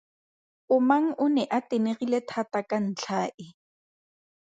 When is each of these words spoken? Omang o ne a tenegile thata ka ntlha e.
Omang 0.75 1.07
o 1.23 1.25
ne 1.35 1.43
a 1.57 1.59
tenegile 1.69 2.19
thata 2.29 2.59
ka 2.69 2.77
ntlha 2.87 3.21
e. 3.45 3.47